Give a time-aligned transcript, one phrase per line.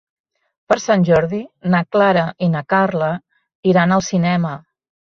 [0.71, 1.43] Per Sant Jordi
[1.75, 3.13] na Clara i na Carla
[3.75, 4.59] iran al cinema.